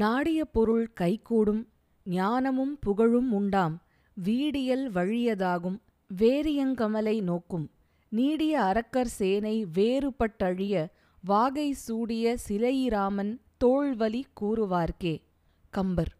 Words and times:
நாடிய 0.00 0.44
பொருள் 0.44 0.92
கைகூடும் 0.92 1.68
ஞானமும் 2.04 2.78
புகழும் 2.80 3.32
உண்டாம் 3.32 3.82
வீடியல் 4.14 4.92
வழியதாகும் 4.92 5.78
வேரியங்கமலை 6.10 7.22
நோக்கும். 7.22 7.70
நீடிய 8.08 8.62
அரக்கர் 8.62 9.06
சேனை 9.06 9.66
வேறுபட்டழிய 9.74 10.86
வாகை 11.24 11.72
சூடிய 11.72 12.36
சிலையிராமன் 12.48 13.32
தோள்வலி 13.64 14.22
கூறுவார்க்கே. 14.40 15.22
கம்பர். 15.70 16.12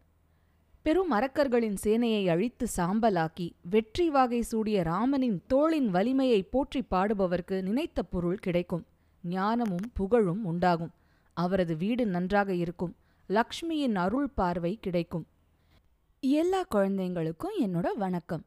பெரும் 0.83 1.13
அரக்கர்களின் 1.13 1.79
சேனையை 1.85 2.27
அழித்து 2.29 2.67
சாம்பலாக்கி 2.77 3.51
வெற்றி 3.71 4.11
வாகை 4.11 4.43
சூடிய 4.43 4.83
ராமனின் 4.83 5.41
தோளின் 5.47 5.91
வலிமையை 5.91 6.43
போற்றி 6.43 6.83
பாடுபவர்க்கு 6.91 7.63
நினைத்த 7.63 8.03
பொருள் 8.03 8.39
கிடைக்கும் 8.39 8.87
ஞானமும் 9.23 9.89
புகழும் 9.95 10.45
உண்டாகும். 10.45 10.95
அவரது 11.35 11.77
வீடு 11.77 12.07
நன்றாக 12.07 12.55
இருக்கும். 12.55 12.95
லக்ஷ்மியின் 13.29 13.95
அருள் 13.95 14.29
பார்வை 14.29 14.79
கிடைக்கும். 14.81 15.25
எல்லா 16.21 16.61
குழந்தைங்களுக்கும் 16.75 17.57
என்னோட 17.61 17.89
வணக்கம். 17.97 18.45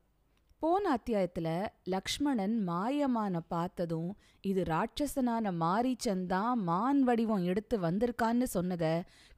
போன 0.60 0.98
அத்தியாயத்துல 0.98 1.48
லக்ஷ்மணன் 1.84 2.70
மாயமான 2.70 3.40
பார்த்ததும் 3.48 4.16
இது 4.42 4.64
ராட்சசனான 4.64 5.52
மாரீச்சன் 5.64 6.26
தான் 6.26 6.64
மான் 6.64 7.04
வடிவம் 7.04 7.44
எடுத்து 7.44 7.78
வந்திருக்கான்னு 7.80 8.48
சொன்னத 8.54 8.86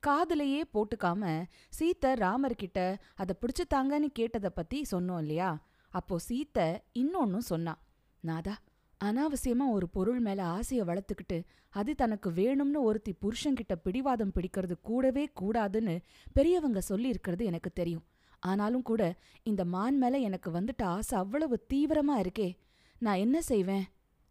காதுலயே 0.07 0.61
போட்டுக்காம 0.73 1.47
சீத்தை 1.79 2.11
ராமர்கிட்ட 2.25 2.95
அதை 3.15 3.35
பிடிச்சுத்தாங்கன்னு 3.41 4.09
கேட்டதை 4.19 4.49
பத்தி 4.49 4.85
சொன்னோம் 4.91 5.17
இல்லையா? 5.17 5.51
அப்போ 5.89 6.17
சீத்தை 6.29 6.67
இன்னொன்னும் 6.93 7.49
சொன்னான். 7.51 7.81
நாதா 8.23 8.55
அனாவசியமா 9.03 9.69
ஒரு 9.69 9.89
பொருள் 9.89 10.19
மேல 10.19 10.43
ஆசைய 10.43 10.83
வளர்த்துக்கிட்டு 10.83 11.43
அது 11.69 11.95
தனக்கு 11.95 12.31
வேணும்னு 12.31 12.79
ஒருத்தி 12.79 13.15
புருஷன்கிட்ட 13.21 13.75
பிடிவாதம் 13.83 14.31
பிடிக்கிறது 14.35 14.75
கூடவே 14.81 15.29
கூடாதுன்னு 15.41 16.01
பெரியவங்க 16.33 16.81
சொல்லியிருக்கிறது 16.89 17.43
எனக்கு 17.43 17.71
தெரியும். 17.73 18.03
ஆனாலும் 18.39 18.81
கூட 18.81 19.15
இந்த 19.43 19.65
மான் 19.65 19.97
மேல 19.97 20.17
எனக்கு 20.17 20.51
வந்துட்ட 20.51 20.83
ஆசை 20.83 21.19
அவ்வளவு 21.19 21.65
தீவிரமா 21.73 22.15
இருக்கே 22.17 22.57
நான் 22.99 23.17
என்ன 23.17 23.41
செய்வேன்? 23.41 23.83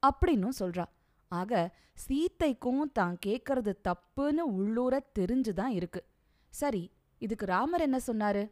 அப்படின்னும் 0.03 0.57
சொல்றா. 0.59 0.85
ஆக 1.29 1.77
சீத்தைக்கும் 2.09 2.93
தான் 2.93 3.17
கேக்கறது 3.27 3.73
தப்புன்னு 3.85 4.47
உள்ளூர 4.59 5.03
தெரிஞ்சுதான் 5.19 5.73
இருக்கு. 5.79 6.05
சரி 6.49 6.91
இதுக்கு 7.19 7.47
ராமர் 7.47 7.81
என்ன 7.81 8.01
சொன்னாரு? 8.07 8.51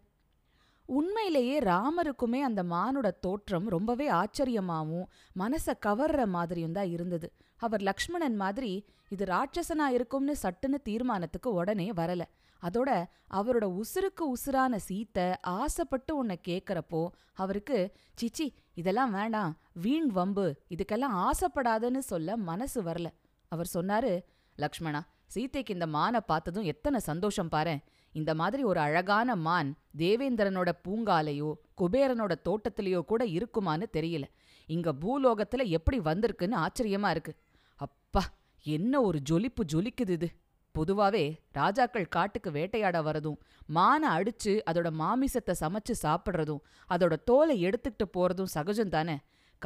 உண்மையிலேயே 0.89 1.56
ராமருக்குமே 1.58 2.41
அந்த 2.41 2.62
மானோட 2.62 3.08
தோற்றம் 3.20 3.67
ரொம்பவே 3.69 4.06
ஆச்சரியமாவும் 4.11 5.08
மனச 5.39 5.75
கவர்ற 5.86 6.27
மாதிரியும் 6.27 6.72
தான் 6.72 6.91
இருந்தது. 6.91 7.28
அவர் 7.56 7.81
லக்ஷ்மணன் 7.81 8.36
மாதிரி 8.36 8.72
இது 9.09 9.25
ராட்சசனா 9.25 9.86
இருக்கும்னு 9.97 10.34
சட்டுன்னு 10.42 10.78
தீர்மானத்துக்கு 10.83 11.53
உடனே 11.53 11.89
வரல. 11.92 12.22
அதோட 12.62 12.91
அவரோட 13.31 13.64
உசுருக்கு 13.81 14.25
உசுரான 14.34 14.78
சீத்தை 14.89 15.27
ஆசைப்பட்டு 15.41 16.16
உன்னை 16.16 16.36
கேட்கறப்போ 16.48 17.03
அவருக்கு 17.34 17.78
சிச்சி 18.20 18.47
இதெல்லாம் 18.75 19.11
வேண்டாம் 19.11 19.53
வீண் 19.72 20.06
வம்பு 20.06 20.47
இதுக்கெல்லாம் 20.75 21.16
ஆசைப்படாதன்னு 21.27 22.03
சொல்ல 22.12 22.36
மனசு 22.50 22.83
வரல. 22.83 23.09
அவர் 23.53 23.70
சொன்னாரு 23.75 24.12
லக்ஷ்மணா 24.59 25.03
சீத்தைக்கு 25.34 25.71
இந்த 25.71 25.87
மானை 25.87 26.21
பார்த்ததும் 26.27 26.69
எத்தனை 26.73 27.01
சந்தோஷம் 27.01 27.53
பாரேன் 27.53 27.83
இந்த 28.15 28.34
மாதிரி 28.34 28.62
ஒரு 28.65 28.81
அழகான 28.81 29.37
மான் 29.37 29.71
தேவேந்திரனோட 29.98 30.71
பூங்காலையோ 30.84 31.51
குபேரனோட 31.81 32.33
தோட்டத்திலேயோ 32.48 33.01
கூட 33.01 33.23
இருக்குமான்னு 33.27 33.87
தெரியல. 33.93 34.25
இங்க 34.69 34.93
பூலோகத்துல 34.93 35.65
எப்படி 35.69 35.99
வந்திருக்குன்னு 36.01 36.56
ஆச்சரியமா 36.65 37.11
இருக்கு. 37.11 37.33
அப்பா 37.77 38.23
என்ன 38.67 39.01
ஒரு 39.01 39.19
ஜொலிப்பு 39.31 39.65
ஜொலிக்குது 39.73 40.15
இது. 40.19 40.29
பொதுவாவே 40.75 41.23
ராஜாக்கள் 41.53 42.12
காட்டுக்கு 42.17 42.51
வேட்டையாட 42.51 42.97
வரதும் 43.03 43.39
மானை 43.75 44.09
அடிச்சு 44.17 44.53
அதோட 44.71 44.89
மாமிசத்தை 45.01 45.55
சமைச்சு 45.61 45.95
சாப்பிட்றதும் 46.03 46.62
அதோட 46.91 47.15
தோலை 47.25 47.56
எடுத்துக்கிட்டு 47.65 48.06
போறதும் 48.17 48.53
சகஜம் 48.55 48.95
தானே 48.97 49.17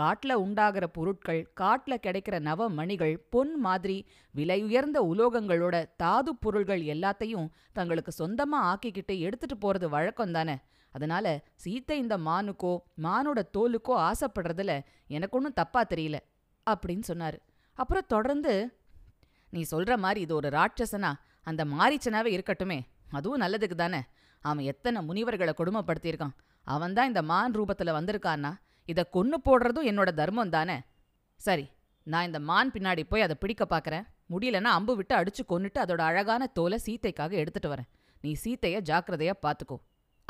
காட்டுல 0.00 0.32
உண்டாகிற 0.32 0.86
பொருட்கள் 0.86 1.52
காட்டுல 1.60 1.94
கிடைக்கிற 2.02 2.40
நவ 2.40 2.68
மணிகள் 2.68 3.26
பொன் 3.30 3.60
மாதிரி 3.60 4.08
விலையுயர்ந்த 4.34 4.98
உலோகங்களோட 5.00 5.88
தாது 5.96 6.36
பொருள்கள் 6.36 6.82
எல்லாத்தையும் 6.82 7.48
தங்களுக்கு 7.72 8.12
சொந்தமா 8.18 8.58
ஆக்கிக்கிட்டு 8.62 9.18
எடுத்துட்டு 9.18 9.56
போறது 9.56 9.88
வழக்கம் 9.88 10.32
தானே. 10.32 10.58
அதனால 10.90 11.44
சீத்தை 11.64 11.90
இந்த 11.90 12.18
மானுக்கோ 12.18 12.78
மானோட 13.02 13.42
தோலுக்கோ 13.58 13.94
ஆசைப்படுறதுல 13.98 14.80
எனக்கு 15.06 15.36
ஒன்றும் 15.36 15.52
தப்பா 15.52 15.84
தெரியல 15.84 16.18
அப்படின்னு 16.70 17.02
சொன்னாரு. 17.08 17.38
அப்புறம் 17.72 18.02
தொடர்ந்து 18.06 18.76
நீ 19.50 19.64
சொல்ற 19.70 19.98
மாதிரி 19.98 20.20
இது 20.20 20.34
ஒரு 20.34 20.48
ராட்சசனா? 20.48 21.12
அந்த 21.42 21.64
மாரிச்சனாவே 21.64 22.30
இருக்கட்டுமே 22.32 22.80
அதுவும் 23.10 23.40
நல்லதுக்கு 23.40 23.74
தானே. 23.74 24.00
அவன் 24.40 24.64
எத்தனை 24.64 25.06
முனிவர்களை 25.08 25.52
கொடுமைப்படுத்தியிருக்கான். 25.56 26.34
அவன்தான் 26.62 27.06
இந்த 27.06 27.22
மான் 27.22 27.54
ரூபத்துல 27.54 27.92
வந்திருக்கான்னா. 27.98 28.52
இதை 28.84 29.04
கொன்னு 29.12 29.38
போடுறதும் 29.44 29.88
என்னோட 29.90 30.10
தர்மம் 30.20 30.48
தானே? 30.48 30.76
சரி 31.40 31.66
நான் 32.06 32.26
இந்த 32.26 32.40
மான் 32.40 32.70
பின்னாடி 32.70 33.02
போய் 33.08 33.20
அதை 33.20 33.36
பிடிக்க 33.40 33.64
பார்க்குறேன் 33.70 34.04
முடியலன்னா 34.30 34.70
அம்பு 34.78 34.96
விட்டு 34.96 35.14
அடிச்சு 35.16 35.42
கொன்னுட்டு 35.48 35.80
அதோட 35.84 36.02
அழகான 36.10 36.46
தோலை 36.46 36.78
சீத்தைக்காக 36.86 37.30
எடுத்துட்டு 37.30 37.70
வரேன். 37.74 37.88
நீ 38.20 38.32
சீத்தைய 38.44 38.76
ஜாக்கிரதையா 38.90 39.34
பார்த்துக்கோ 39.42 39.76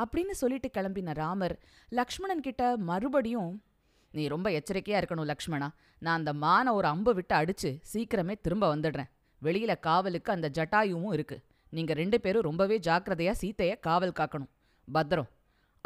அப்படின்னு 0.03 0.31
சொல்லிட்டு 0.31 0.69
கிளம்பின 0.77 1.13
ராமர் 1.13 1.55
லக்ஷ்மணன் 1.89 2.41
கிட்ட 2.41 2.77
மறுபடியும் 2.77 3.63
நீ 4.11 4.23
ரொம்ப 4.27 4.51
எச்சரிக்கையா 4.51 4.99
இருக்கணும் 5.01 5.31
லக்ஷ்மணா. 5.33 5.69
நான் 5.99 6.19
அந்த 6.19 6.33
மானை 6.33 6.73
ஒரு 6.73 6.87
அம்பு 6.87 7.15
விட்டு 7.15 7.35
அடிச்சு 7.35 7.71
சீக்கிரமே 7.93 8.35
திரும்ப 8.41 8.77
வந்துடுறேன். 8.77 9.11
வெளியில 9.43 9.73
காவலுக்கு 9.81 10.33
அந்த 10.33 10.51
ஜட்டாயுவும் 10.55 11.13
இருக்கு. 11.13 11.37
நீங்க 11.71 11.93
ரெண்டு 11.93 12.21
பேரும் 12.21 12.43
ரொம்பவே 12.43 12.79
ஜாக்கிரதையா 12.79 13.33
சீத்தைய 13.43 13.79
காவல் 13.81 14.19
காக்கணும். 14.21 14.51
பத்திரம். 14.89 15.31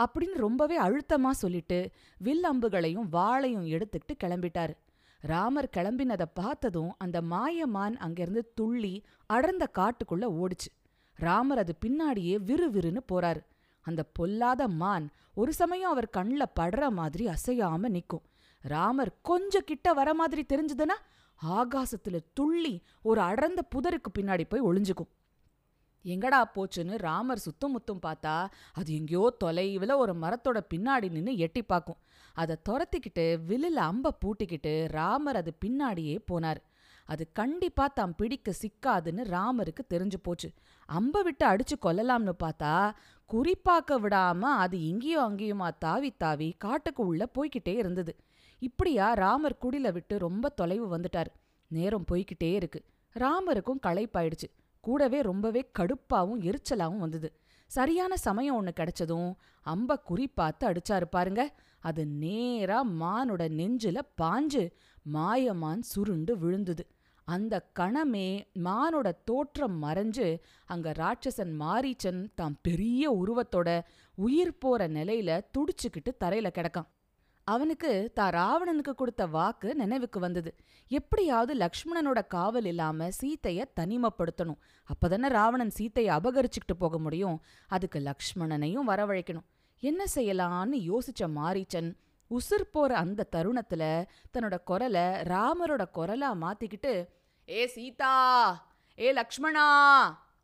அப்படின்னு 0.03 0.37
ரொம்பவே 0.37 0.81
அழுத்தமா 0.81 1.31
சொல்லிட்டு 1.31 1.91
வில் 2.19 2.45
அம்புகளையும் 2.45 3.09
வாளையும் 3.13 3.67
எடுத்துக்கிட்டு 3.75 4.17
கிளம்பிட்டாரு. 4.25 4.75
ராமர் 5.21 5.69
கிளம்பினதை 5.77 6.27
பார்த்ததும் 6.35 6.95
அந்த 6.99 7.23
மாயமான் 7.23 7.97
அங்கிருந்து 7.97 8.53
துள்ளி 8.55 9.05
அடர்ந்த 9.27 9.69
காட்டுக்குள்ள 9.79 10.25
ஓடிச்சு. 10.41 10.71
ராமர் 11.15 11.59
அது 11.59 11.75
பின்னாடியே 11.87 12.37
விறுவிறுன்னு 12.47 13.03
போறாரு. 13.13 13.41
அந்த 13.81 14.03
பொல்லாத 14.03 14.69
மான் 14.69 15.11
ஒரு 15.35 15.53
சமயம் 15.53 15.91
அவர் 15.91 16.11
கண்ணில் 16.11 16.53
படுற 16.61 16.89
மாதிரி 16.89 17.27
அசையாம 17.27 17.89
நிக்கும். 17.97 18.25
ராமர் 18.61 19.13
கொஞ்சம் 19.23 19.67
கிட்ட 19.67 19.93
வர 19.93 20.15
மாதிரி 20.15 20.45
தெரிஞ்சதுன்னா 20.49 20.97
ஆகாசத்துல 21.47 22.19
துள்ளி 22.35 22.83
ஒரு 23.03 23.21
அடர்ந்த 23.21 23.63
புதருக்கு 23.75 24.11
பின்னாடி 24.19 24.45
போய் 24.49 24.63
ஒளிஞ்சுக்கும். 24.63 25.13
எங்கடா 26.13 26.41
போச்சுன்னு 26.55 26.95
ராமர் 26.99 27.45
சுத்தும் 27.47 27.75
முத்தும் 27.75 28.03
பார்த்தா 28.03 28.37
அது 28.73 28.91
எங்கேயோ 28.95 29.35
தொலைவில் 29.39 30.01
ஒரு 30.03 30.15
மரத்தோட 30.15 30.59
பின்னாடி 30.75 31.09
நின்று 31.11 31.33
எட்டி 31.37 31.63
பார்க்கும். 31.63 32.01
அதை 32.35 32.57
துரத்திக்கிட்டு 32.69 33.25
வில்லில் 33.45 33.83
அம்ப 33.91 34.15
பூட்டிக்கிட்டு 34.25 34.73
ராமர் 34.89 35.37
அது 35.37 35.53
பின்னாடியே 35.65 36.17
போனார். 36.33 36.61
அது 37.09 37.25
கண்டிப்பா 37.33 37.85
தாம் 37.89 38.15
பிடிக்க 38.15 38.53
சிக்காதுன்னு 38.61 39.25
ராமருக்கு 39.35 39.83
தெரிஞ்சு 39.95 40.19
போச்சு. 40.23 40.49
அம்ப 40.89 41.23
விட்டு 41.23 41.45
அடிச்சு 41.47 41.77
கொல்லலாம்னு 41.83 42.35
பார்த்தா 42.45 42.73
குறிப்பாக்க 43.31 43.99
விடாம 44.05 44.41
அது 44.41 44.77
இங்கேயும் 44.81 45.27
அங்கேயுமா 45.29 45.69
தாவி 45.79 46.11
தாவி 46.17 46.49
காட்டுக்கு 46.59 47.03
உள்ள 47.07 47.29
போய்கிட்டே 47.35 47.75
இருந்தது. 47.77 48.17
இப்படியா 48.63 49.13
ராமர் 49.13 49.61
குடில 49.63 49.93
விட்டு 49.93 50.19
ரொம்ப 50.19 50.49
தொலைவு 50.49 50.87
வந்துட்டார். 50.97 51.31
நேரம் 51.71 52.07
போய்கிட்டே 52.13 52.51
இருக்கு. 52.55 52.81
ராமருக்கும் 53.17 53.85
களைப்பாயிடுச்சு. 53.87 54.49
கூடவே 54.87 55.19
ரொம்பவே 55.21 55.63
கடுப்பாவும் 55.79 56.43
எரிச்சலாவும் 56.49 57.03
வந்தது. 57.05 57.29
சரியான 57.71 58.13
சமயம் 58.25 58.57
ஒன்று 58.57 58.73
கிடைச்சதும் 58.73 59.31
அம்ப 59.67 59.97
குறி 60.09 60.27
பார்த்து 60.29 60.65
அடிச்சாரு 60.69 61.07
பாருங்க. 61.11 61.43
அது 61.81 62.03
நேரா 62.23 62.79
மானோட 63.01 63.43
நெஞ்சில 63.61 63.99
பாஞ்சு 64.23 64.63
மாயமான் 65.17 65.83
சுருண்டு 65.93 66.35
விழுந்தது. 66.39 66.85
அந்த 67.29 67.55
கணமே 67.79 68.29
மானோட 68.65 69.09
தோற்றம் 69.25 69.77
மறைஞ்சு 69.83 70.27
அங்க 70.67 70.93
ராட்சசன் 71.03 71.55
மாரீச்சன் 71.63 72.21
தாம் 72.35 72.57
பெரிய 72.63 73.11
உருவத்தோட 73.21 73.69
உயிர் 74.19 74.59
போற 74.59 74.89
நிலையில 74.89 75.31
துடிச்சுக்கிட்டு 75.55 76.13
தரையில 76.25 76.51
கிடக்கான். 76.59 76.89
அவனுக்கு 77.47 77.91
தான் 78.15 78.33
ராவணனுக்கு 78.33 78.95
கொடுத்த 78.95 79.27
வாக்கு 79.27 79.75
நினைவுக்கு 79.75 80.19
வந்தது. 80.21 80.51
எப்படியாவது 80.91 81.55
லக்ஷ்மணனோட 81.55 82.27
காவல் 82.27 82.65
இல்லாம 82.65 83.09
சீத்தைய 83.21 83.67
தனிமப்படுத்தணும். 83.81 84.59
அப்பதானே 84.89 85.29
ராவணன் 85.29 85.73
சீத்தையை 85.79 86.11
அபகரிச்சுக்கிட்டு 86.17 86.77
போக 86.79 86.99
முடியும். 86.99 87.37
அதுக்கு 87.69 87.99
லக்ஷ்மணனையும் 88.01 88.89
வரவழைக்கணும். 88.89 89.47
என்ன 89.83 90.05
செய்யலான்னு 90.15 90.77
யோசிச்ச 90.91 91.23
மாரீச்சன் 91.35 91.91
உசுர் 92.31 92.71
போற 92.73 92.97
அந்த 92.97 93.29
தருணத்துல 93.33 93.83
தன்னோட 94.35 94.57
குரலை 94.65 95.07
ராமரோட 95.25 95.83
குரலா 95.95 96.31
மாத்திக்கிட்டு 96.35 96.93
ஏ 97.49 97.67
சீதா! 97.67 98.15
ஏ 98.99 99.13
லக்ஷ்மணா! 99.13 99.67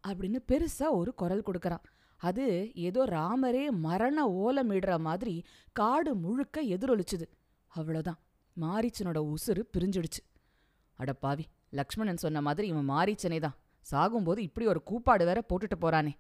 அப்படின்னு 0.05 0.41
பெருசா 0.49 0.87
ஒரு 0.91 1.15
குரல் 1.15 1.47
கொடுக்கறான். 1.47 1.85
அது 2.29 2.45
ஏதோ 2.89 3.01
ராமரே 3.05 3.65
மரண 3.87 4.17
ஓலமிடுற 4.43 4.93
மாதிரி 5.07 5.35
காடு 5.73 6.11
முழுக்க 6.15 6.63
எதிரொலிச்சுது. 6.75 7.27
அவ்வளோதான் 7.77 8.19
மாரீச்சனோட 8.61 9.19
உசுறு 9.33 9.63
பிரிஞ்சிடுச்சு. 9.75 10.21
அட 10.97 11.13
பாவி 11.13 11.45
லக்ஷ்மணன் 11.71 12.23
சொன்ன 12.25 12.41
மாதிரி 12.41 12.67
இவன் 12.69 12.89
மாரீச்சனே 12.91 13.39
தான். 13.41 13.57
சாகும்போது 13.91 14.39
இப்படி 14.39 14.67
ஒரு 14.67 14.83
கூப்பாடு 14.83 15.25
வேற 15.25 15.39
போட்டுட்டு 15.49 15.77
போறானே. 15.81 16.13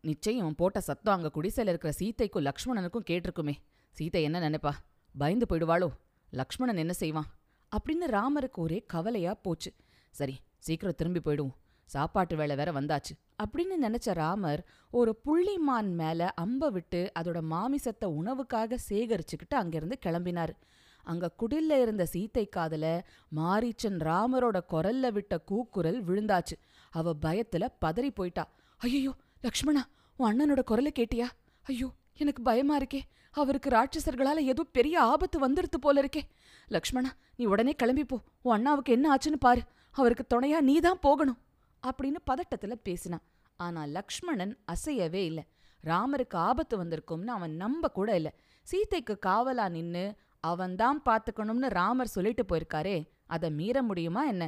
நிச்சயம் 0.00 0.40
இவன் 0.40 0.58
போட்ட 0.60 0.80
சத்தம் 0.80 1.14
அங்க 1.14 1.30
குடிசையில் 1.30 1.72
இருக்கிற 1.74 1.92
சீதைக்கும் 1.98 2.48
லக்ஷ்மணனுக்கும் 2.48 3.08
கேட்டிருக்குமே. 3.10 3.54
சீதை 3.90 4.22
என்ன 4.22 4.38
நினைப்பா? 4.40 4.72
பயந்து 5.18 5.46
போயிடுவாளோ? 5.50 5.88
லக்ஷ்மணன் 6.30 6.76
என்ன 6.76 6.92
செய்வான்? 6.92 7.28
அப்படின்னு 7.72 8.06
ராமருக்கு 8.08 8.64
ஒரே 8.66 8.78
கவலையா 8.86 9.34
போச்சு. 9.34 9.70
சரி 10.10 10.36
சீக்கிரம் 10.58 10.98
திரும்பி 10.98 11.20
போயிடுவோம். 11.24 11.56
சாப்பாட்டு 11.84 12.36
வேலை 12.36 12.56
வேற 12.56 12.72
வந்தாச்சு. 12.72 13.12
அப்படின்னு 13.42 13.76
நினைச்ச 13.82 14.12
ராமர் 14.12 14.64
ஒரு 14.90 15.20
புள்ளிமான் 15.24 15.90
மேல 15.94 16.32
அம்ப 16.34 16.70
விட்டு 16.70 17.12
அதோட 17.18 17.40
மாமிசத்தை 17.50 18.04
உணவுக்காக 18.04 18.78
சேகரிச்சுக்கிட்டு 18.88 19.54
அங்கிருந்து 19.54 19.98
கிளம்பினாரு. 20.06 20.54
அங்க 21.02 21.30
குடில்ல 21.38 21.80
இருந்த 21.80 22.06
சீத்தை 22.12 22.48
காதுல 22.56 23.00
மாரீச்சன் 23.36 23.98
ராமரோட 23.98 24.60
குரல்ல 24.68 25.12
விட்ட 25.12 25.38
கூக்குரல் 25.38 26.04
விழுந்தாச்சு. 26.04 26.56
அவ 26.90 27.14
பயத்துல 27.22 27.68
பதறி 27.84 28.10
போயிட்டா. 28.14 28.48
ஐயோ 28.76 29.14
லக்ஷ்மணா 29.42 29.82
உன் 30.16 30.30
அண்ணனோட 30.30 30.62
குரலை 30.62 30.92
கேட்டியா? 30.98 31.26
ஐயோ 31.62 31.90
எனக்கு 32.14 32.42
பயமா 32.42 32.78
இருக்கே. 32.78 33.00
அவருக்கு 33.30 33.68
ராட்சசர்களால 33.70 34.36
ஏதோ 34.36 34.62
பெரிய 34.72 35.00
ஆபத்து 35.00 35.48
வந்துடுத்து 35.48 35.78
போல 35.80 36.02
இருக்கே. 36.02 36.22
லக்ஷ்மணா 36.68 37.10
நீ 37.36 37.44
உடனே 37.44 37.72
கிளம்பி 37.72 38.04
போ. 38.04 38.20
உன் 38.42 38.54
அண்ணாவுக்கு 38.54 38.92
என்ன 38.92 39.14
ஆச்சுன்னு 39.14 39.38
பாரு. 39.38 39.62
அவருக்கு 39.90 40.24
துணையா 40.34 40.60
நீதான் 40.60 41.00
போகணும். 41.00 41.38
அப்படின்னு 41.86 42.20
பதட்டத்துல 42.30 42.74
பேசினான். 42.82 43.22
ஆனா 43.56 43.84
லக்ஷ்மணன் 43.84 44.58
அசையவே 44.72 45.22
இல்ல. 45.24 45.40
ராமருக்கு 45.84 46.34
ஆபத்து 46.34 46.84
வந்திருக்கும்னு 46.84 47.26
அவன் 47.26 47.54
நம்ப 47.56 47.90
கூட 47.90 48.14
இல்ல. 48.14 48.34
சீதைக்கு 48.62 49.18
காவலா 49.26 49.68
நின்னு 49.68 50.14
அவன்தான் 50.40 51.02
பாத்துக்கணும்னு 51.04 51.68
ராமர் 51.68 52.06
சொல்லிட்டு 52.06 52.44
போயிருக்காரே 52.44 53.10
அதை 53.26 53.50
மீற 53.50 53.82
முடியுமா 53.82 54.24
என்ன? 54.24 54.44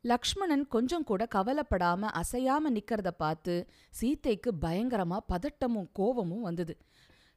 லக்ஷ்மணன் 0.00 0.66
கொஞ்சம் 0.66 1.04
கூட 1.04 1.26
கவலைப்படாம 1.34 2.08
அசையாம 2.12 2.70
நிக்கிறத 2.70 3.10
பார்த்து 3.10 3.68
சீத்தைக்கு 4.00 4.50
பயங்கரமா 4.60 5.18
பதட்டமும் 5.28 5.88
கோவமும் 5.98 6.40
வந்தது. 6.40 6.76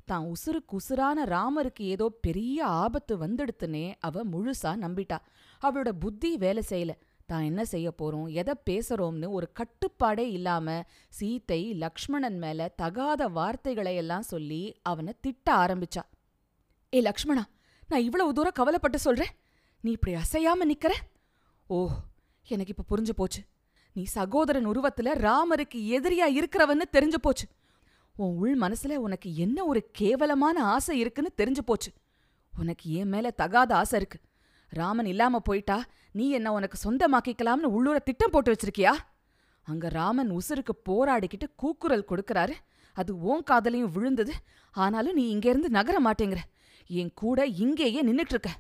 தான் 0.06 0.26
உசுருக்கு 0.26 0.78
உசுரான 0.78 1.26
ராமருக்கு 1.26 1.80
ஏதோ 1.80 2.10
பெரிய 2.22 2.66
ஆபத்து 2.66 3.18
வந்துடுத்துனே 3.18 3.94
அவ 4.00 4.26
முழுசா 4.26 4.72
நம்பிட்டா. 4.76 5.18
அவளோட 5.62 5.90
புத்தி 6.00 6.38
வேலை 6.38 6.64
செய்யல. 6.70 6.90
தான் 7.32 7.44
என்ன 7.44 7.66
செய்ய 7.66 7.88
போறோம்? 7.98 8.28
எதை 8.32 8.54
பேசுறோம்னு 8.70 9.28
ஒரு 9.30 9.48
கட்டுப்பாடே 9.60 10.26
இல்லாம 10.32 10.86
சீத்தை 11.20 11.76
லக்ஷ்மணன் 11.76 12.38
மேல 12.38 12.68
தகாத 12.76 13.28
வார்த்தைகளை 13.28 13.96
எல்லாம் 13.96 14.22
சொல்லி 14.22 14.62
அவனை 14.82 15.14
திட்ட 15.22 15.56
ஆரம்பிச்சா. 15.56 16.04
ஏ 16.94 17.02
லக்ஷ்மணா 17.02 17.44
நான் 17.88 18.02
இவ்வளவு 18.02 18.34
தூரம் 18.34 18.58
கவலைப்பட்டு 18.60 19.00
சொல்றேன். 19.00 19.34
நீ 19.82 19.92
இப்படி 19.92 20.14
அசையாம 20.16 20.68
நிக்கிற? 20.72 20.94
ஓ 21.68 21.78
எனக்கு 22.48 22.74
இப்ப 22.78 22.88
புரிஞ்சு 22.92 23.14
போச்சு. 23.16 23.42
நீ 23.94 24.04
சகோதரன் 24.04 24.68
உருவத்துல 24.68 25.14
ராமருக்கு 25.28 25.80
எதிரியா 25.96 26.28
இருக்கிறவன்னு 26.38 26.88
தெரிஞ்சு 26.92 27.20
போச்சு. 27.22 27.48
உன் 28.16 28.36
உள் 28.36 28.58
மனசுல 28.60 28.96
உனக்கு 28.96 29.36
என்ன 29.36 29.66
ஒரு 29.66 29.90
கேவலமான 29.92 30.64
ஆசை 30.64 31.00
இருக்குன்னு 31.00 31.32
தெரிஞ்சு 31.38 31.64
போச்சு. 31.66 31.92
உனக்கு 32.54 32.92
என் 32.92 33.10
மேல 33.10 33.32
தகாத 33.32 33.76
ஆசை 33.76 34.00
இருக்கு. 34.00 34.20
ராமன் 34.72 35.06
இல்லாம 35.06 35.40
போயிட்டா 35.40 35.86
நீ 36.18 36.26
என்ன 36.38 36.50
உனக்கு 36.58 36.78
சொந்தமாக்கிக்கலாம்னு 36.86 37.74
உள்ளூர 37.78 37.98
திட்டம் 38.00 38.34
போட்டு 38.34 38.52
வச்சிருக்கியா? 38.54 38.94
அங்க 39.68 39.86
ராமன் 40.00 40.32
உசுருக்கு 40.38 40.74
போராடிக்கிட்டு 40.90 41.48
கூக்குரல் 41.62 42.10
கொடுக்கறாரு. 42.12 42.56
அது 42.98 43.12
ஓன் 43.30 43.44
காதலையும் 43.50 43.94
விழுந்தது. 43.96 44.34
ஆனாலும் 44.76 45.18
நீ 45.20 45.24
இங்க 45.30 45.48
இருந்து 45.50 45.70
நகர 45.78 45.98
மாட்டேங்கிற. 46.06 46.42
என் 46.90 47.12
கூட 47.22 47.40
இங்கேயே 47.64 48.02
நின்னுட்டு 48.10 48.34
இருக்க 48.36 48.52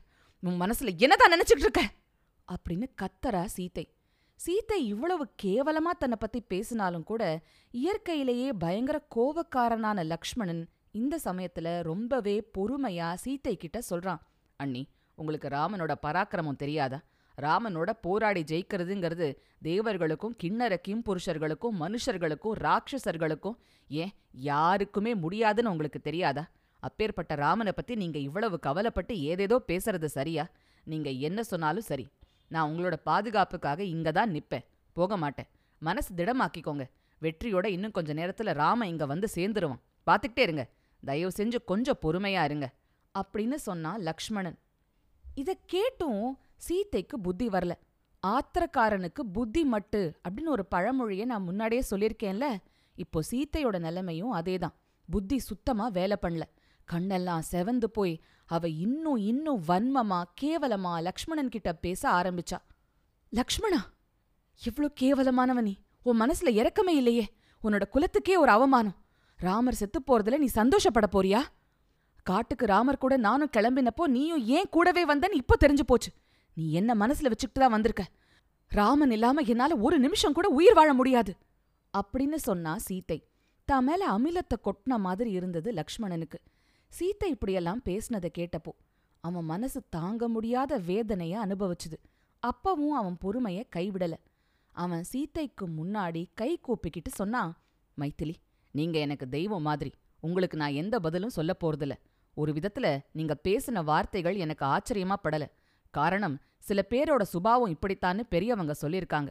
உன் 0.44 0.59
மனசுல 0.62 0.92
என்னதான் 1.06 1.33
நினைச்சிட்டு 1.36 1.65
இருக்க 1.65 1.83
அப்படின்னு 2.48 2.88
கத்தரா 3.01 3.44
சீத்தை. 3.56 3.86
சீத்தை 4.39 4.77
இவ்வளவு 4.94 5.24
கேவலமா 5.44 5.92
தன்னை 6.01 6.18
பத்தி 6.19 6.39
பேசினாலும் 6.51 7.07
கூட 7.12 7.24
இயற்கையிலேயே 7.71 8.50
பயங்கர 8.63 8.98
கோவக்காரனான 9.15 10.04
லக்ஷ்மணன் 10.12 10.62
இந்த 11.00 11.15
சமயத்துல 11.24 11.68
ரொம்பவே 11.89 12.36
பொறுமையா 12.57 13.09
சீத்தை 13.24 13.54
கிட்ட 13.63 13.80
சொல்றான். 13.89 14.21
அண்ணி 14.59 14.83
உங்களுக்கு 15.18 15.48
ராமனோட 15.57 15.94
பராக்கிரமம் 16.06 16.62
தெரியாதா? 16.63 17.00
ராமனோட 17.42 17.89
போராடி 18.01 18.44
ஜெயிக்கிறதுங்கிறது 18.44 19.38
தேவர்களுக்கும் 19.63 20.36
கிண்ணற 20.44 20.75
கிம்புருஷர்களுக்கும் 20.88 21.78
மனுஷர்களுக்கும் 21.80 22.57
ராட்சசர்களுக்கும் 22.60 23.57
ஏன் 23.88 24.10
யாருக்குமே 24.31 25.16
முடியாதுன்னு 25.16 25.69
உங்களுக்கு 25.69 26.01
தெரியாதா? 26.01 26.50
அப்பேற்பட்ட 26.80 27.36
ராமனை 27.36 27.72
பத்தி 27.72 27.95
நீங்க 27.95 28.19
இவ்வளவு 28.19 28.60
கவலைப்பட்டு 28.60 29.22
ஏதேதோ 29.22 29.63
பேசுறது 29.68 30.06
சரியா? 30.06 30.48
நீங்க 30.84 31.10
என்ன 31.10 31.44
சொன்னாலும் 31.44 31.81
சரி. 31.81 32.07
நான் 32.48 32.72
உங்களோட 32.72 32.94
பாதுகாப்புக்காக 33.04 33.83
இங்க 33.83 34.12
தான் 34.12 34.31
நிப்பேன். 34.31 34.66
போக 34.94 35.18
மாட்டேன். 35.18 35.45
மனசு 35.80 36.13
திடமாக்கிக்கோங்க. 36.13 36.86
வெற்றியோட 37.22 37.66
இன்னும் 37.66 37.92
கொஞ்ச 37.92 38.13
நேரத்துல 38.13 38.54
ராம 38.54 38.88
இங்க 38.88 39.06
வந்து 39.06 39.28
சேர்ந்துருவான். 39.36 39.80
பாத்துக்கிட்டே 40.07 40.40
இருங்க. 40.40 40.69
தயவு 41.06 41.31
செஞ்சு 41.38 41.56
கொஞ்சம் 41.66 41.98
பொறுமையா 42.01 42.44
இருங்க. 42.44 42.69
அப்படின்னு 43.19 43.54
சொன்னான் 43.54 44.01
லக்ஷ்மணன். 44.01 44.57
இத 45.36 45.57
கேட்டும் 45.66 46.40
சீத்தைக்கு 46.62 47.15
புத்தி 47.18 47.50
வரல. 47.50 47.74
ஆத்திரக்காரனுக்கு 48.24 49.21
புத்தி 49.33 49.63
மட்டு 49.63 50.01
அப்படின்னு 50.24 50.48
ஒரு 50.48 50.65
பழமொழியை 50.65 51.25
நான் 51.25 51.42
முன்னாடியே 51.42 51.83
சொல்லியிருக்கேன்ல 51.92 52.48
இப்போ 52.95 53.19
சீத்தையோட 53.31 53.80
நிலைமையும் 53.80 54.33
அதேதான். 54.33 54.75
புத்தி 55.09 55.38
சுத்தமா 55.39 55.88
வேலை 55.88 56.18
பண்ணல. 56.21 56.44
கண்ணெல்லாம் 56.92 57.44
செவந்து 57.51 57.88
போய் 57.88 58.15
அவ 58.45 58.69
இன்னும் 58.69 59.15
இன்னும் 59.15 59.63
வன்மமா 59.68 60.24
கேவலமா 60.42 61.01
லக்ஷ்மணன் 61.01 61.50
கிட்ட 61.50 61.74
பேச 61.74 62.01
ஆரம்பிச்சா. 62.09 62.59
லக்ஷ்மணா 63.33 63.80
எவ்ளோ 64.62 64.88
கேவலமானவ 65.01 65.62
நீ. 65.62 65.74
உன் 66.04 66.21
மனசுல 66.21 66.50
இறக்கமே 66.51 66.94
இல்லையே. 66.95 67.25
உன்னோட 67.62 67.83
குலத்துக்கே 67.94 68.38
ஒரு 68.38 68.51
அவமானம். 68.51 68.98
ராமர் 69.39 69.75
செத்து 69.75 70.00
போறதுல 70.01 70.38
நீ 70.38 70.45
சந்தோஷப்பட 70.45 71.07
போறியா? 71.12 71.42
காட்டுக்கு 72.24 72.65
ராமர் 72.65 72.98
கூட 72.98 73.18
நானும் 73.18 73.54
கிளம்பினப்போ 73.57 74.04
நீயும் 74.07 74.45
ஏன் 74.48 74.69
கூடவே 74.69 75.06
வந்தன்னு 75.06 75.31
இப்போ 75.31 75.56
தெரிஞ்சு 75.59 75.83
போச்சு. 75.86 76.09
நீ 76.57 76.71
என்ன 76.71 76.92
மனசுல 76.94 77.31
வச்சுக்கிட்டு 77.31 77.59
தான் 77.59 77.71
வந்திருக்க? 77.71 78.04
ராமன் 78.71 79.12
இல்லாம 79.12 79.42
என்னால 79.42 79.75
ஒரு 79.77 80.00
நிமிஷம் 80.00 80.33
கூட 80.33 80.48
உயிர் 80.50 80.74
வாழ 80.74 80.94
முடியாது. 80.94 81.33
அப்படின்னு 81.94 82.36
சொன்னா 82.36 82.77
சீத்தை. 82.89 83.18
தான் 83.68 83.83
மேல 83.83 84.01
அமிலத்தை 84.12 84.57
கொட்டின 84.63 84.98
மாதிரி 84.98 85.31
இருந்தது 85.31 85.71
லக்ஷ்மணனுக்கு. 85.71 86.39
சீத்தை 86.92 87.25
இப்படியெல்லாம் 87.25 87.81
பேசினதை 87.86 88.30
கேட்டப்போ 88.38 88.71
அவன் 89.24 89.45
மனசு 89.45 89.80
தாங்க 89.89 90.27
முடியாத 90.27 90.80
வேதனைய 90.80 91.36
அனுபவிச்சுது. 91.45 91.98
அப்பவும் 92.44 92.95
அவன் 92.95 93.18
பொறுமைய 93.25 93.62
கைவிடல. 93.75 94.15
அவன் 94.75 95.04
சீத்தைக்கு 95.13 95.65
முன்னாடி 95.77 96.25
கை 96.33 96.59
கூப்பிக்கிட்டு 96.62 97.12
சொன்னான் 97.12 97.54
மைத்திலி 97.98 98.36
நீங்க 98.71 99.00
எனக்கு 99.00 99.30
தெய்வம் 99.30 99.62
மாதிரி. 99.62 99.92
உங்களுக்கு 100.19 100.57
நான் 100.57 100.80
எந்த 100.83 100.99
பதிலும் 100.99 101.30
சொல்ல 101.30 101.56
போறதில்ல. 101.64 101.95
ஒரு 102.37 102.52
விதத்துல 102.52 102.87
நீங்க 103.11 103.33
பேசின 103.44 103.83
வார்த்தைகள் 103.83 104.35
எனக்கு 104.35 104.66
ஆச்சரியமா 104.66 105.16
படல. 105.23 105.45
காரணம் 105.97 106.35
சில 106.59 106.80
பேரோட 106.89 107.23
சுபாவம் 107.33 107.73
இப்படித்தான்னு 107.73 108.23
பெரியவங்க 108.30 108.73
சொல்லியிருக்காங்க. 108.81 109.30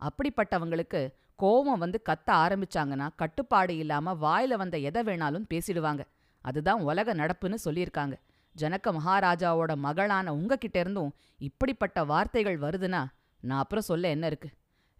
அப்படிப்பட்டவங்களுக்கு 0.00 1.00
கோவம் 1.42 1.78
வந்து 1.78 1.98
கத்த 2.08 2.30
ஆரம்பிச்சாங்கன்னா 2.30 3.08
கட்டுப்பாடு 3.16 3.76
இல்லாம 3.76 4.14
வாயில 4.22 4.54
வந்த 4.54 4.76
எதை 4.78 5.02
வேணாலும் 5.02 5.46
பேசிடுவாங்க. 5.54 6.02
அதுதான் 6.44 6.80
உலக 6.80 7.14
நடப்புன்னு 7.14 7.58
சொல்லியிருக்காங்க. 7.64 8.14
ஜனக 8.56 8.92
மகாராஜாவோட 8.92 9.72
மகளான 9.76 10.32
உங்ககிட்ட 10.32 10.78
இருந்தும் 10.78 11.12
இப்படிப்பட்ட 11.38 12.04
வார்த்தைகள் 12.04 12.58
வருதுன்னா 12.58 13.02
நான் 13.42 13.60
அப்புறம் 13.60 13.88
சொல்ல 13.90 14.08
என்ன 14.08 14.26
இருக்கு? 14.26 14.48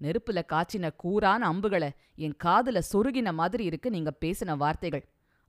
நெருப்புல 0.00 0.40
காய்ச்சின 0.52 0.90
கூரான 1.04 1.46
அம்புகளை 1.50 1.90
என் 2.16 2.36
காதுல 2.44 2.80
சொருகின 2.92 3.32
மாதிரி 3.32 3.64
இருக்கு 3.64 3.90
நீங்க 3.90 4.12
பேசின 4.20 4.56
வார்த்தைகள். 4.56 5.04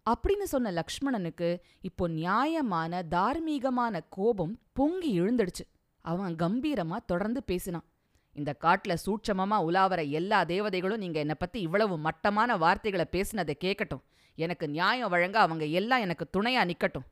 அப்படின்னு 0.10 0.44
சொன்ன 0.44 0.72
லக்ஷ்மணனுக்கு 0.72 1.60
இப்போ 1.82 2.08
நியாயமான 2.08 3.04
தார்மீகமான 3.12 4.00
கோபம் 4.10 4.60
பொங்கி 4.74 5.22
எழுந்துடுச்சு. 5.22 5.66
அவன் 6.02 6.36
கம்பீரமா 6.36 6.98
தொடர்ந்து 7.06 7.44
பேசினான். 7.44 7.86
இந்த 8.34 8.56
காட்டுல 8.62 8.96
சூட்சமமா 9.06 9.58
உலாவற 9.68 10.10
எல்லா 10.10 10.44
தேவதைகளும் 10.44 10.98
நீங்க 10.98 11.20
என்னை 11.20 11.36
பத்தி 11.40 11.62
இவ்வளவு 11.62 11.98
மட்டமான 11.98 12.58
வார்த்தைகளை 12.58 13.06
பேசினதை 13.12 13.54
கேட்கட்டும் 13.64 14.04
எனக்கு 14.36 14.70
நியாயம் 14.70 15.10
வழங்க 15.10 15.40
அவங்க 15.40 15.66
எல்லாம் 15.66 16.00
எனக்கு 16.00 16.28
துணையா 16.38 16.72
நிக்கட்டும். 16.72 17.08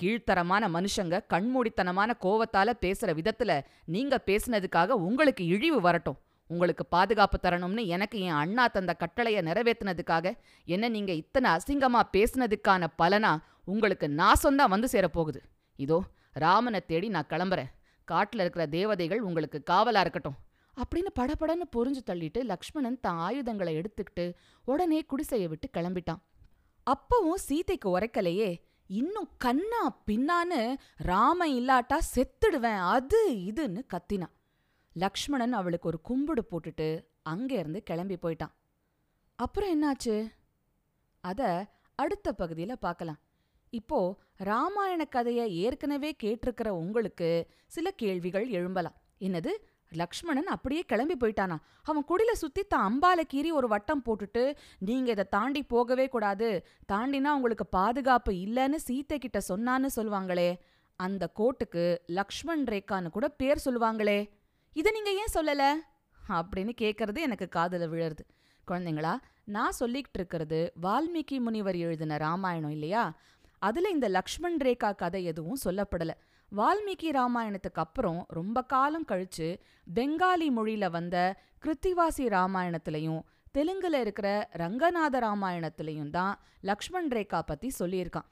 கீழ்த்தரமான 0.00 0.68
மனுஷங்க 0.68 1.20
கண்மூடித்தனமான 1.28 2.10
கோவத்தால 2.20 2.72
பேசுற 2.80 3.10
விதத்துல 3.20 3.62
நீங்க 3.84 4.20
பேசினதுக்காக 4.26 4.88
உங்களுக்கு 4.88 5.44
இழிவு 5.44 5.80
வரட்டும். 5.80 6.18
உங்களுக்கு 6.54 6.84
பாதுகாப்பு 6.94 7.38
தரணும்னு 7.42 7.82
எனக்கு 7.94 8.16
என் 8.26 8.40
அண்ணா 8.42 8.64
தந்த 8.76 8.92
கட்டளைய 9.02 9.38
நிறைவேற்றினதுக்காக 9.48 10.26
என்ன 10.74 10.88
நீங்க 10.96 11.12
இத்தனை 11.22 11.50
அசிங்கமா 11.56 12.00
பேசினதுக்கான 12.16 12.88
பலனா 13.02 13.32
உங்களுக்கு 13.72 14.06
நாசம்தான் 14.20 14.74
வந்து 14.74 14.90
சேரப்போகுது. 14.94 15.40
இதோ 15.78 15.98
ராமனை 16.44 16.80
தேடி 16.90 17.08
நான் 17.16 17.30
கிளம்புறேன். 17.30 17.70
காட்டுல 18.08 18.44
இருக்கிற 18.44 18.64
தேவதைகள் 18.76 19.20
உங்களுக்கு 19.28 19.58
காவலா 19.70 20.00
இருக்கட்டும். 20.04 20.38
அப்படின்னு 20.74 21.10
படபடன்னு 21.18 21.66
பொறிஞ்சு 21.76 22.02
தள்ளிட்டு 22.10 22.40
லக்ஷ்மணன் 22.50 23.02
தான் 23.06 23.18
ஆயுதங்களை 23.26 23.72
எடுத்துக்கிட்டு 23.80 24.24
உடனே 24.64 25.00
குடிசையை 25.10 25.48
விட்டு 25.48 25.68
கிளம்பிட்டான். 25.76 26.20
அப்பவும் 26.86 27.42
சீதைக்கு 27.46 27.88
உரைக்கலையே 27.96 28.50
இன்னும் 29.00 29.28
கண்ணா 29.44 29.82
பின்னான்னு 30.06 30.60
ராமன் 31.10 31.54
இல்லாட்டா 31.58 31.98
செத்துடுவேன் 32.14 32.80
அது 32.94 33.20
இதுன்னு 33.50 33.82
கத்தினான். 33.94 34.34
லக்ஷ்மணன் 34.92 35.52
அவளுக்கு 35.52 35.88
ஒரு 35.88 36.00
கும்பிடு 36.00 36.42
போட்டுட்டு 36.50 37.04
அங்கேருந்து 37.28 37.76
கிளம்பி 37.76 38.16
போயிட்டான். 38.22 38.54
அப்புறம் 39.36 39.72
என்னாச்சு? 39.74 40.30
அத 41.20 41.66
அடுத்த 41.94 42.34
பகுதியில 42.38 42.72
பார்க்கலாம். 42.72 43.18
இப்போ 43.70 44.18
ராமாயண 44.36 45.04
கதையை 45.04 45.56
ஏற்கனவே 45.56 46.16
கேட்டிருக்கிற 46.22 46.68
உங்களுக்கு 46.68 47.50
சில 47.66 47.90
கேள்விகள் 47.90 48.48
எழும்பலாம். 48.48 48.96
என்னது? 49.20 49.48
லக்ஷ்மணன் 49.90 50.46
அப்படியே 50.46 50.82
கிளம்பி 50.82 51.14
போயிட்டானா? 51.14 51.56
அவன் 51.82 52.04
குடில 52.08 52.32
சுத்தி 52.32 52.62
தான் 52.62 52.86
அம்பால 52.88 53.20
கீறி 53.34 53.52
ஒரு 53.52 53.68
வட்டம் 53.68 54.02
போட்டுட்டு 54.04 54.56
நீங்க 54.78 55.10
இதை 55.10 55.24
தாண்டி 55.30 55.62
போகவே 55.62 56.08
கூடாது. 56.08 56.66
தாண்டினா 56.92 57.30
உங்களுக்கு 57.34 57.66
பாதுகாப்பு 57.66 58.32
இல்லைன்னு 58.32 58.76
சீத்தை 58.88 59.18
கிட்ட 59.18 59.40
சொன்னான்னு 59.48 59.86
சொல்லுவாங்களே. 59.96 60.58
அந்த 60.96 61.32
கோட்டுக்கு 61.36 61.98
லக்ஷ்மண் 62.06 62.64
ரேகான்னு 62.64 63.10
கூட 63.10 63.28
பேர் 63.28 63.64
சொல்லுவாங்களே. 63.64 64.28
இதை 64.72 64.92
நீங்க 64.92 65.10
ஏன் 65.10 65.34
சொல்லல? 65.34 65.64
அப்படின்னு 66.28 66.72
கேட்கறது 66.80 67.18
எனக்கு 67.18 67.48
காதுல 67.54 67.86
விழருது 67.92 68.24
குழந்தைங்களா 68.68 69.14
நான் 69.44 69.74
சொல்லிக்கிட்டு 69.80 70.18
இருக்கிறது 70.18 70.72
வால்மீகி 70.82 71.40
முனிவர் 71.40 71.76
எழுதின 71.76 72.16
ராமாயணம் 72.16 72.70
இல்லையா? 72.70 73.04
அதுல 73.58 73.88
இந்த 73.88 74.08
லக்ஷ்மண் 74.08 74.56
ரேகா 74.56 74.94
கதை 74.94 75.24
எதுவும் 75.24 75.58
சொல்லப்படல. 75.64 76.10
வால்மீகி 76.52 77.10
ராமாயணத்துக்கு 77.10 77.82
அப்புறம் 77.84 78.24
ரொம்ப 78.28 78.62
காலம் 78.62 79.08
கழிச்சு 79.08 79.48
பெங்காலி 79.94 80.48
மொழியில் 80.50 80.90
வந்த 80.90 81.16
கிருத்திவாசி 81.64 82.24
ராமாயணத்துலையும் 82.36 83.22
தெலுங்குல 83.58 84.00
இருக்கிற 84.00 84.48
ரங்கநாத 84.52 85.20
ராமாயணத்துலையும் 85.20 86.10
தான் 86.10 86.34
லக்ஷ்மண் 86.60 87.08
ரேகா 87.08 87.40
பத்தி 87.42 87.70
சொல்லியிருக்கான். 87.78 88.28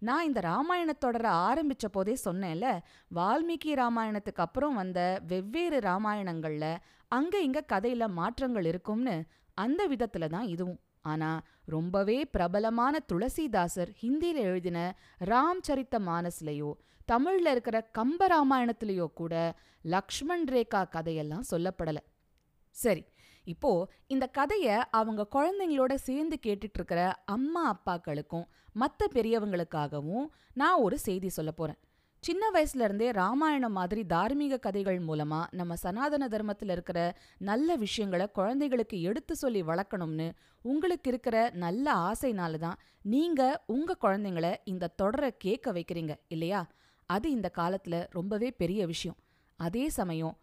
நான் 0.00 0.24
இந்த 0.24 0.40
ராமாயணத் 0.40 0.98
தொடரை 0.98 1.30
ஆரம்பிச்ச 1.30 1.86
போதே 1.92 2.16
சொன்னேன்ல 2.24 2.66
வால்மீகி 3.14 3.72
ராமாயணத்துக்கு 3.74 4.42
அப்புறம் 4.46 4.74
வந்த 4.74 5.00
வெவ்வேறு 5.26 5.78
ராமாயணங்கள்ல 5.78 6.76
அங்க 7.08 7.34
இங்க 7.38 7.60
கதையில 7.72 8.08
மாற்றங்கள் 8.08 8.64
இருக்கும்னு 8.64 9.16
அந்த 9.54 9.88
விதத்துல 9.88 10.28
தான் 10.28 10.46
இதுவும். 10.46 10.80
ஆனா 11.02 11.28
ரொம்பவே 11.64 12.24
பிரபலமான 12.24 13.00
துளசிதாசர் 13.12 13.90
ஹிந்தியில் 14.02 14.40
எழுதின 14.48 14.78
ராம் 15.24 15.62
சரித்த 15.68 15.98
மானஸ்லயோ 15.98 16.70
தமிழ்ல 17.12 17.50
இருக்கிற 17.50 17.90
கம்ப 17.98 18.28
ராமாயணத்திலேயோ 18.28 19.06
கூட 19.14 19.34
லக்ஷ்மண் 19.82 20.44
ரேகா 20.44 20.88
கதையெல்லாம் 20.88 21.48
சொல்லப்படல. 21.50 21.96
சரி 22.76 23.04
இப்போ 23.50 23.70
இந்த 24.06 24.26
கதைய 24.38 24.68
அவங்க 24.90 25.22
குழந்தைங்களோட 25.34 25.94
சேர்ந்து 25.94 26.38
கேட்டுட்டு 26.46 26.78
இருக்கிற 26.78 27.02
அம்மா 27.26 27.62
அப்பாக்களுக்கும் 27.72 28.48
மற்ற 28.72 29.08
பெரியவங்களுக்காகவும் 29.14 30.26
நான் 30.54 30.80
ஒரு 30.80 30.98
செய்தி 30.98 31.28
சொல்ல 31.28 31.52
போறேன். 31.52 31.78
சின்ன 32.22 32.50
வயசுல 32.54 32.84
இருந்தே 32.84 33.10
ராமாயணம் 33.10 33.72
மாதிரி 33.72 34.02
தார்மீக 34.04 34.56
கதைகள் 34.56 34.98
மூலமா 34.98 35.40
நம்ம 35.50 35.76
சனாதன 35.76 36.26
தர்மத்துல 36.28 36.70
இருக்கிற 36.70 36.98
நல்ல 37.38 37.76
விஷயங்களை 37.76 38.26
குழந்தைகளுக்கு 38.30 38.96
எடுத்து 39.00 39.34
சொல்லி 39.36 39.62
வளர்க்கணும்னு 39.62 40.26
உங்களுக்கு 40.62 41.08
இருக்கிற 41.10 41.36
நல்ல 41.54 41.94
ஆசைனால 42.08 42.58
தான் 42.58 42.78
நீங்க 43.02 43.40
உங்க 43.66 43.96
குழந்தைங்கள 44.02 44.54
இந்த 44.64 44.92
தொடரை 45.00 45.30
கேட்க 45.38 45.72
வைக்கிறீங்க 45.72 46.14
இல்லையா? 46.28 46.60
அது 47.10 47.30
இந்த 47.30 47.48
காலத்துல 47.58 48.06
ரொம்பவே 48.10 48.50
பெரிய 48.50 48.86
விஷயம். 48.86 49.18
அதே 49.60 49.88
சமயம் 49.88 50.36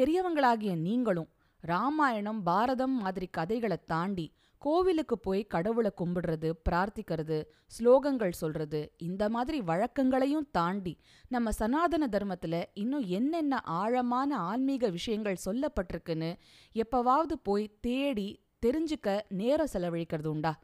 பெரியவங்களாகிய 0.00 0.72
நீங்களும் 0.78 1.30
ராமாயணம் 1.66 2.42
பாரதம் 2.42 2.96
மாதிரி 2.96 3.26
கதைகளை 3.26 3.76
தாண்டி 3.86 4.32
கோவிலுக்கு 4.58 5.18
போய் 5.18 5.46
கடவுளை 5.46 5.90
கும்பிடுறது 5.96 6.52
பிரார்த்திக்கிறது 6.70 7.44
ஸ்லோகங்கள் 7.78 8.30
சொல்றது 8.30 8.92
இந்த 8.96 9.28
மாதிரி 9.28 9.60
வழக்கங்களையும் 9.60 10.48
தாண்டி 10.50 10.98
நம்ம 11.28 11.50
சனாதன 11.50 12.06
தர்மத்துல 12.06 12.64
இன்னும் 12.74 13.06
என்னென்ன 13.06 13.60
ஆழமான 13.60 14.36
ஆன்மீக 14.36 14.88
விஷயங்கள் 14.88 15.44
சொல்லப்பட்டிருக்குன்னு 15.44 16.30
எப்பவாவது 16.74 17.36
போய் 17.42 17.78
தேடி 17.80 18.28
தெரிஞ்சுக்க 18.66 19.20
நேரம் 19.28 19.72
செலவழிக்கிறது 19.72 20.26
உண்டா? 20.26 20.58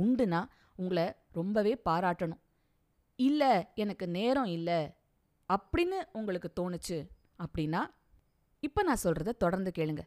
உண்டுனா 0.00 0.44
உங்களை 0.76 1.12
ரொம்பவே 1.32 1.80
பாராட்டணும். 1.84 2.42
இல்ல 3.16 3.72
எனக்கு 3.74 4.08
நேரம் 4.08 4.44
இல்ல 4.44 4.70
அப்படின்னு 5.48 5.98
உங்களுக்கு 6.12 6.50
தோணுச்சு 6.60 6.98
அப்படின்னா 7.44 7.82
இப்ப 8.60 8.82
நான் 8.82 9.04
சொல்றத 9.04 9.30
தொடர்ந்து 9.36 9.72
கேளுங்க. 9.78 10.02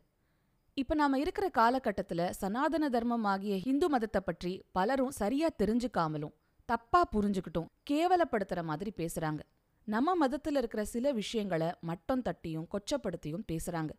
இப்ப 0.80 0.96
நாம 0.96 1.18
இருக்கிற 1.20 1.46
காலகட்டத்துல 1.58 2.30
சனாதன 2.30 2.90
தர்மம் 2.90 3.24
ஆகிய 3.24 3.54
இந்து 3.66 3.88
மதத்தை 3.90 4.22
பற்றி 4.26 4.52
பலரும் 4.72 5.12
சரியா 5.12 5.48
தெரிஞ்சுக்காமலும் 5.58 6.34
தப்பா 6.70 7.02
புரிஞ்சுக்கிட்டும் 7.16 7.68
கேவலப்படுத்துற 7.90 8.62
மாதிரி 8.64 8.92
பேசுறாங்க. 8.98 9.42
நம்ம 9.88 10.28
மதத்துல 10.28 10.58
இருக்கிற 10.58 10.86
சில 10.86 11.12
விஷயங்களை 11.12 11.70
மட்டம் 11.82 12.22
தட்டியும் 12.22 12.68
கொச்சப்படுத்தியும் 12.74 13.46
பேசுறாங்க. 13.52 13.90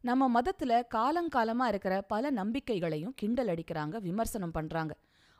நம்ம 0.00 0.40
மதத்துல 0.40 0.82
காலங்காலமா 0.94 1.66
இருக்கிற 1.66 2.02
பல 2.02 2.30
நம்பிக்கைகளையும் 2.30 3.14
கிண்டல் 3.16 3.48
அடிக்கிறாங்க 3.48 3.96
விமர்சனம் 4.00 4.50
பண்றாங்க. 4.50 4.94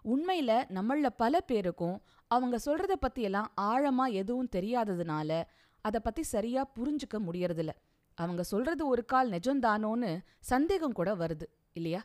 உண்மையில 0.05 0.53
நம்மள 0.77 1.09
பல 1.17 1.41
பேருக்கும் 1.41 1.97
அவங்க 2.27 2.59
சொல்றத 2.67 2.95
பத்தியெல்லாம் 3.03 3.51
ஆழமா 3.61 4.07
எதுவும் 4.13 4.53
தெரியாததுனால 4.57 5.43
அதை 5.85 6.01
பத்தி 6.01 6.23
சரியா 6.23 6.63
புரிஞ்சுக்க 6.77 7.19
முடியறதில்ல. 7.19 7.73
அவங்க 8.15 8.43
சொல்றது 8.43 8.87
ஒரு 8.87 9.05
கால் 9.05 9.31
நிஜம்தானோன்னு 9.31 10.19
சந்தேகம் 10.41 10.93
கூட 10.93 11.15
வருது 11.15 11.47
இல்லையா? 11.73 12.05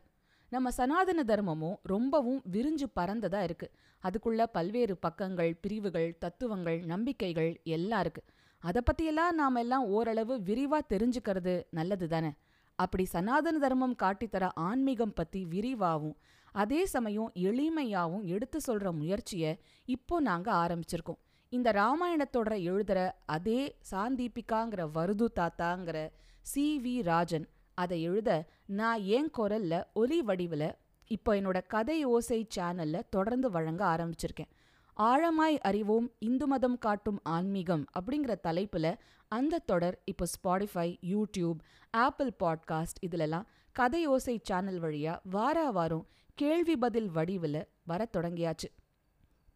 நம்ம 0.49 0.71
சனாதன 0.71 1.23
தர்மமும் 1.23 1.75
ரொம்பவும் 1.83 2.41
விரிஞ்சு 2.51 2.85
பறந்ததா 2.95 3.43
இருக்கு. 3.43 3.71
அதுக்குள்ள 4.03 4.43
பல்வேறு 4.43 4.97
பக்கங்கள் 4.97 5.57
பிரிவுகள் 5.61 6.17
தத்துவங்கள் 6.17 6.79
நம்பிக்கைகள் 6.79 7.61
எல்லாம் 7.63 7.99
இருக்கு. 7.99 8.23
அதை 8.59 8.81
பத்தியெல்லாம் 8.85 9.31
நாம 9.31 9.59
எல்லாம் 9.59 9.85
ஓரளவு 9.85 10.37
விரிவா 10.37 10.79
தெரிஞ்சுக்கிறது 10.89 11.63
நல்லது 11.69 12.07
தானே? 12.07 12.33
அப்படி 12.75 13.05
சனாதன 13.05 13.57
தர்மம் 13.57 13.95
காட்டித்தர 14.03 14.49
ஆன்மீகம் 14.55 15.13
பத்தி 15.13 15.45
விரிவாவும் 15.45 16.15
அதே 16.51 16.85
சமயம் 16.85 17.31
எளிமையாவும் 17.35 18.23
எடுத்து 18.23 18.59
சொல்ற 18.67 18.91
முயற்சிய 18.91 19.57
இப்போ 19.85 20.19
நாங்க 20.19 20.51
ஆரம்பிச்சிருக்கோம். 20.53 21.19
இந்த 21.49 21.71
ராமாயணத்தோட 21.71 22.53
எழுதுற 22.71 23.11
அதே 23.25 23.75
சாந்தீபிகாங்கிற 23.91 24.89
வருது 24.93 25.27
தாத்தாங்கிற 25.35 26.09
சி 26.41 26.79
வி 26.83 27.03
ராஜன் 27.03 27.47
அதை 27.75 28.01
எழுத 28.01 28.47
நான் 28.65 29.01
ஏன் 29.01 29.29
குரல்ல 29.37 29.83
ஒலி 29.93 30.21
வடிவுல 30.21 30.71
இப்போ 31.07 31.33
என்னோட 31.33 31.61
கதை 31.67 32.03
ஓசை 32.03 32.47
சேனல்ல 32.55 33.01
தொடர்ந்து 33.09 33.49
வழங்க 33.49 33.85
ஆரம்பிச்சிருக்கேன். 33.85 34.49
ஆழமாய் 34.97 35.57
அறிவோம் 35.59 36.11
இந்து 36.19 36.47
மதம் 36.47 36.77
காட்டும் 36.77 37.19
ஆன்மீகம் 37.23 37.87
அப்படிங்கிற 37.99 38.35
தலைப்புல 38.43 38.95
அந்த 39.27 39.59
தொடர் 39.59 40.01
இப்போ 40.05 40.25
ஸ்பாடிஃபை 40.25 40.99
யூடியூப் 41.09 41.57
ஆப்பிள் 41.91 42.31
பாட்காஸ்ட் 42.39 43.01
இதுலலாம் 43.01 43.47
கதை 43.71 44.05
ஓசை 44.05 44.39
சேனல் 44.43 44.81
வழியா 44.81 45.19
வார 45.23 45.71
வாரம் 45.71 46.07
கேள்வி 46.35 46.77
பதில் 46.77 47.09
வடிவில் 47.09 47.67
வர 47.85 48.07
தொடங்கியாச்சு. 48.17 48.69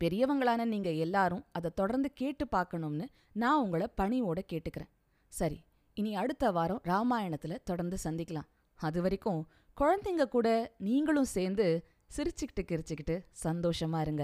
பெரியவங்களான 0.03 0.65
நீங்க 0.65 0.91
எல்லாரும் 1.05 1.43
அதை 1.51 1.71
தொடர்ந்து 1.75 2.09
கேட்டு 2.13 2.47
பார்க்கணும்னு 2.47 3.07
நான் 3.31 3.61
உங்களை 3.63 3.87
பணியோட 3.97 4.39
கேட்டுக்கிறேன். 4.53 4.91
சரி 5.27 5.59
இனி 5.93 6.15
அடுத்த 6.15 6.51
வாரம் 6.51 6.81
ராமாயணத்துல 6.83 7.57
தொடர்ந்து 7.63 7.97
சந்திக்கலாம். 8.03 8.49
அது 8.79 9.01
வரைக்கும் 9.01 9.41
குழந்தைங்க 9.77 10.25
கூட 10.27 10.47
நீங்களும் 10.77 11.31
சேர்ந்து 11.35 11.65
சிரிச்சுக்கிட்டு 12.15 12.61
கிரிச்சுக்கிட்டு 12.61 13.15
சந்தோஷமா 13.43 13.99
இருங்க. 14.01 14.23